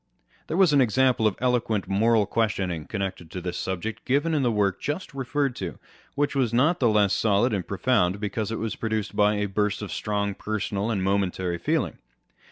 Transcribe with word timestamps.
There 0.47 0.57
was 0.57 0.73
an 0.73 0.81
example 0.81 1.27
of 1.27 1.35
eloquent 1.37 1.87
moral 1.87 2.27
reasoning 2.35 2.87
con 2.87 3.01
nected 3.01 3.31
with 3.35 3.43
this 3.43 3.55
subject, 3.55 4.03
given 4.03 4.33
in 4.33 4.41
the 4.41 4.51
work 4.51 4.81
just 4.81 5.13
referred 5.13 5.55
to, 5.57 5.77
which 6.15 6.33
was 6.33 6.51
not 6.51 6.79
the 6.79 6.89
less 6.89 7.13
solid 7.13 7.53
and 7.53 7.67
profound 7.67 8.19
because 8.19 8.51
it 8.51 8.57
was 8.57 8.75
produced 8.75 9.15
by 9.15 9.35
a 9.35 9.45
burst 9.45 9.83
of 9.83 9.91
strong 9.93 10.33
personal 10.33 10.89
and 10.89 11.03
momentary 11.03 11.59
feeling. 11.59 11.99